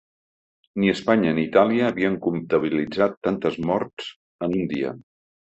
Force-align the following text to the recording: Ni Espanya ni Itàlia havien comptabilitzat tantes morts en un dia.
Ni 0.83 0.87
Espanya 0.93 1.33
ni 1.39 1.43
Itàlia 1.47 1.85
havien 1.89 2.15
comptabilitzat 2.23 3.15
tantes 3.29 3.61
morts 3.69 4.11
en 4.49 4.59
un 4.63 4.67
dia. 4.75 4.97